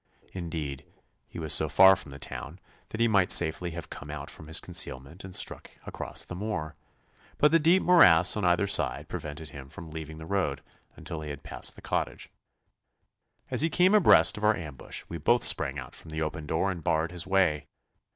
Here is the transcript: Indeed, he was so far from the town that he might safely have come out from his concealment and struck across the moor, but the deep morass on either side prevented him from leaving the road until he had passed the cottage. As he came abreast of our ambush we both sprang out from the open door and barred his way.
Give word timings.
Indeed, 0.33 0.83
he 1.27 1.37
was 1.37 1.53
so 1.53 1.69
far 1.69 1.95
from 1.95 2.11
the 2.11 2.17
town 2.17 2.59
that 2.89 2.99
he 2.99 3.07
might 3.07 3.29
safely 3.31 3.69
have 3.77 3.91
come 3.91 4.09
out 4.09 4.31
from 4.31 4.47
his 4.47 4.59
concealment 4.59 5.23
and 5.23 5.35
struck 5.35 5.69
across 5.85 6.25
the 6.25 6.33
moor, 6.33 6.75
but 7.37 7.51
the 7.51 7.59
deep 7.59 7.83
morass 7.83 8.35
on 8.35 8.43
either 8.43 8.65
side 8.65 9.07
prevented 9.07 9.51
him 9.51 9.69
from 9.69 9.91
leaving 9.91 10.17
the 10.17 10.25
road 10.25 10.63
until 10.95 11.21
he 11.21 11.29
had 11.29 11.43
passed 11.43 11.75
the 11.75 11.83
cottage. 11.83 12.31
As 13.51 13.61
he 13.61 13.69
came 13.69 13.93
abreast 13.93 14.37
of 14.37 14.43
our 14.43 14.55
ambush 14.55 15.03
we 15.07 15.19
both 15.19 15.43
sprang 15.43 15.77
out 15.77 15.93
from 15.93 16.09
the 16.09 16.23
open 16.23 16.47
door 16.47 16.71
and 16.71 16.83
barred 16.83 17.11
his 17.11 17.27
way. 17.27 17.67